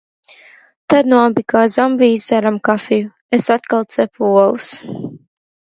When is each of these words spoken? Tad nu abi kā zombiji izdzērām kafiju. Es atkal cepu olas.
Tad 0.93 1.09
nu 1.11 1.19
abi 1.25 1.43
kā 1.53 1.61
zombiji 1.75 2.15
izdzērām 2.17 2.59
kafiju. 2.71 3.13
Es 3.41 3.53
atkal 3.59 3.89
cepu 3.97 4.33
olas. 4.45 4.77